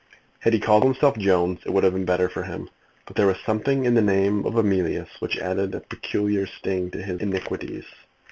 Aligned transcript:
Had 0.39 0.53
he 0.53 0.59
called 0.59 0.81
himself 0.83 1.15
Jones 1.15 1.59
it 1.63 1.69
would 1.71 1.83
have 1.83 1.93
been 1.93 2.05
better 2.05 2.27
for 2.27 2.41
him, 2.41 2.71
but 3.05 3.15
there 3.15 3.27
was 3.27 3.37
something 3.45 3.85
in 3.85 3.93
the 3.93 4.01
name 4.01 4.47
of 4.47 4.55
Emilius 4.57 5.09
which 5.19 5.37
added 5.37 5.75
a 5.75 5.79
peculiar 5.81 6.47
sting 6.47 6.89
to 6.89 7.03
his 7.03 7.21
iniquities. 7.21 7.85